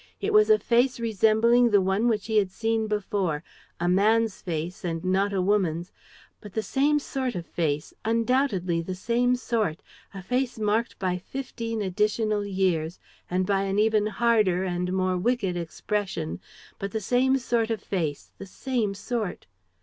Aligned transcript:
it 0.19 0.33
was 0.33 0.49
a 0.49 0.57
face 0.57 0.99
resembling 0.99 1.69
the 1.69 1.79
one 1.79 2.07
which 2.07 2.25
he 2.25 2.37
had 2.37 2.49
seen 2.49 2.87
before, 2.87 3.43
a 3.79 3.87
man's 3.87 4.41
face 4.41 4.83
and 4.83 5.05
not 5.05 5.31
a 5.31 5.43
woman's, 5.43 5.91
but 6.39 6.53
the 6.53 6.63
same 6.63 6.97
sort 6.97 7.35
of 7.35 7.45
face, 7.45 7.93
undoubtedly 8.03 8.81
the 8.81 8.95
same 8.95 9.35
sort: 9.35 9.83
a 10.11 10.23
face 10.23 10.57
marked 10.57 10.97
by 10.97 11.19
fifteen 11.19 11.83
additional 11.83 12.43
years 12.43 12.97
and 13.29 13.45
by 13.45 13.61
an 13.61 13.77
even 13.77 14.07
harder 14.07 14.63
and 14.63 14.91
more 14.91 15.19
wicked 15.19 15.55
expression, 15.55 16.39
but 16.79 16.89
the 16.89 16.99
same 16.99 17.37
sort 17.37 17.69
of 17.69 17.79
face, 17.79 18.31
the 18.39 18.47
same 18.47 18.95
sort! 18.95 19.45